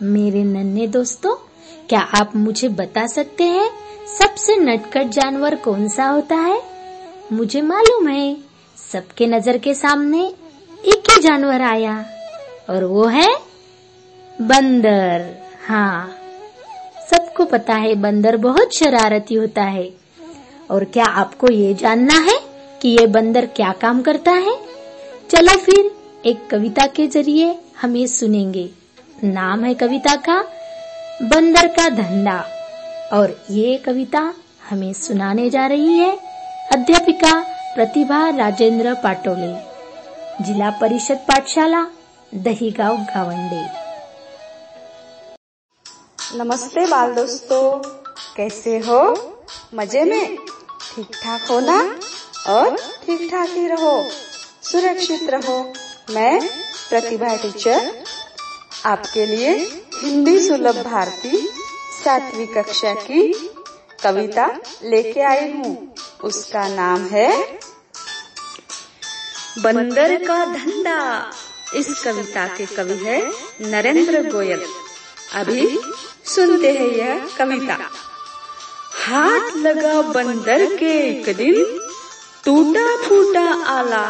[0.00, 1.34] मेरे नन्हे दोस्तों,
[1.88, 3.68] क्या आप मुझे बता सकते हैं
[4.18, 6.60] सबसे नटखट जानवर कौन सा होता है?
[7.32, 8.36] मुझे मालूम है,
[8.76, 12.04] सबके नज़र के सामने एक ही जानवर आया,
[12.70, 13.28] और वो है
[14.40, 15.28] बंदर।
[15.68, 16.08] हाँ
[17.10, 19.88] सबको पता है बंदर बहुत शरारती होता है।
[20.70, 22.40] और क्या आपको ये जानना है
[22.82, 24.58] कि ये बंदर क्या काम करता है?
[25.30, 25.90] चलो फिर
[26.26, 28.70] एक कविता के ज़रिए हम ये सुनेंगे।
[29.24, 30.40] नाम है कविता का,
[31.22, 32.38] बंदर का धंधा।
[33.12, 34.20] और ये कविता
[34.70, 36.10] हमें सुनाने जा रही है
[36.72, 37.32] अध्यापिका
[37.74, 39.52] प्रतिभा राजेंद्र पाटोले,
[40.44, 41.82] जिला परिषद पाठशाला,
[42.34, 43.62] दहीगांव गावंडे।
[46.34, 47.62] नमस्ते बाल दोस्तों,
[48.36, 49.00] कैसे हो?
[49.74, 50.36] मज़े में?
[50.36, 51.78] ठीक ठाक हो ना?
[52.48, 54.02] और ठीक ठाक ही रहो,
[54.62, 55.62] सुरक्षित रहो।
[56.10, 56.40] मैं
[56.90, 57.90] प्रतिभा टीचर
[58.86, 59.50] आपके लिए
[59.94, 61.38] हिंदी सुलभ भारती
[61.94, 63.22] सातवीं कक्षा की
[64.02, 64.46] कविता
[64.84, 67.30] लेके आई हूँ। उसका नाम है
[69.58, 71.00] बंदर का धंधा।
[71.76, 73.20] इस कविता के कवि है
[73.60, 74.62] नरेंद्र गोयल।
[75.34, 75.78] अभी
[76.26, 77.78] सुनते हैं यह कविता।
[79.04, 81.64] हाथ लगा बंदर के एक दिन
[82.44, 84.04] टूटा फूटा आला।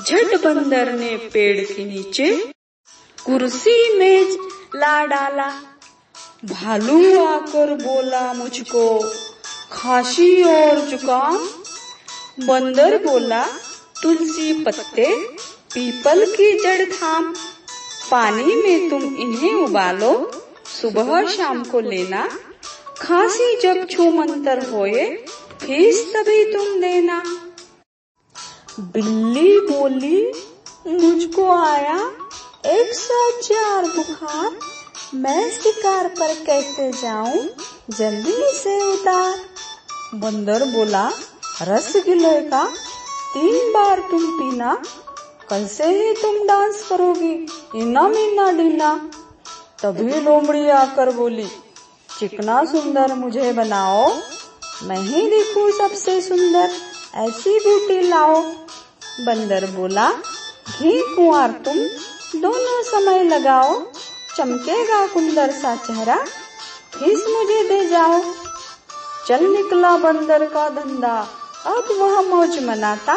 [0.00, 2.53] झट बंदर ने पेड़ के नीचे
[3.26, 4.38] कुर्सी मेज
[4.76, 5.62] ला डाला।
[6.44, 9.12] भालू आकर बोला मुझको,
[9.72, 11.36] खांसी और जुकाम?
[12.46, 13.46] बंदर बोला,
[14.02, 15.28] तुलसी पत्ते,
[15.74, 17.34] पीपल की जड़ थाम।
[18.10, 20.42] पानी में तुम इन्हें उबालो,
[20.82, 22.28] सुबह शाम को लेना।
[23.02, 25.16] खांसी जब छू मंतर होए,
[25.66, 27.22] फ़ीस तभी तुम देना।
[28.80, 30.32] बिल्ली बोली,
[30.86, 32.10] मुझको आया
[32.66, 34.52] एक सौ चार बुखार
[35.14, 37.48] मैं शिकार पर कैसे जाऊँ?
[37.90, 39.40] जल्दी से उतार।
[40.14, 41.10] बंदर बोला,
[41.62, 42.64] रस गिलोय का
[43.34, 44.82] तीन बार तुम पीना,
[45.50, 47.32] कल से ही तुम डांस करोगी।
[47.76, 49.10] इना मीना डीना।
[49.82, 51.48] तभी लोमड़ी आकर बोली,
[52.18, 54.12] चिकना सुंदर मुझे बनाओ।
[54.82, 56.70] मैं ही दिखूं सबसे सुंदर,
[57.14, 58.40] ऐसी ब्यूटी लाओ।
[59.20, 60.10] बंदर बोला,
[60.70, 61.78] घी कुआर तुम
[62.34, 63.82] दोनों समय लगाओ।
[64.36, 66.16] चमकेगा कुंदर सा चेहरा।
[66.94, 68.22] फ़ीस मुझे दे जाओ।
[69.28, 71.28] चल निकला बंदर का धंधा।
[71.66, 73.14] अब वह मौज मनाता।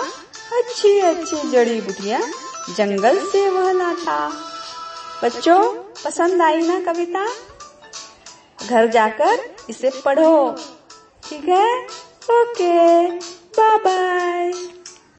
[0.58, 2.20] अच्छी अच्छी जड़ी बुटिया।
[2.78, 4.30] जंगल से वह लाता
[5.24, 5.74] बच्चों,
[6.06, 7.28] पसंद आई ना कविता?
[8.70, 10.56] घर जाकर इसे पढ़ो।
[11.30, 11.88] ठीक है?
[12.32, 13.08] Okay
[13.60, 14.77] bye bye